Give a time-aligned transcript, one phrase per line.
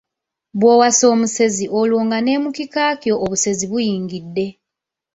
[0.59, 4.45] Bw'owasa omusezi olwo nga ne mu kika kyo obusezi buyingidde.